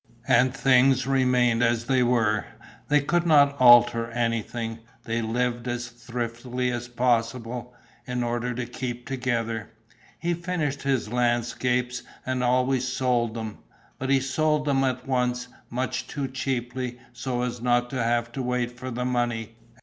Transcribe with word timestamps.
And 0.27 0.51
things 0.51 1.05
remained 1.05 1.61
as 1.61 1.85
they 1.85 2.01
were: 2.01 2.47
they 2.87 3.01
could 3.01 3.27
not 3.27 3.55
alter 3.61 4.09
anything; 4.09 4.79
they 5.03 5.21
lived 5.21 5.67
as 5.67 5.89
thriftily 5.89 6.71
as 6.71 6.87
possible, 6.87 7.75
in 8.07 8.23
order 8.23 8.55
to 8.55 8.65
keep 8.65 9.05
together. 9.05 9.69
He 10.17 10.33
finished 10.33 10.81
his 10.81 11.13
landscapes 11.13 12.01
and 12.25 12.43
always 12.43 12.87
sold 12.87 13.35
them; 13.35 13.59
but 13.99 14.09
he 14.09 14.19
sold 14.19 14.65
them 14.65 14.83
at 14.83 15.07
once, 15.07 15.49
much 15.69 16.07
too 16.07 16.27
cheaply, 16.27 16.97
so 17.13 17.43
as 17.43 17.61
not 17.61 17.91
to 17.91 18.01
have 18.01 18.31
to 18.31 18.41
wait 18.41 18.71
for 18.75 18.89
the 18.89 19.05
money. 19.05 19.55